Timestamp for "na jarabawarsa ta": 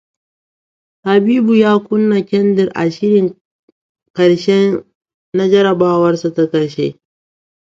5.35-6.49